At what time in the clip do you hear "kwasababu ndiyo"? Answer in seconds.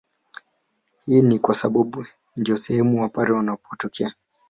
1.39-2.57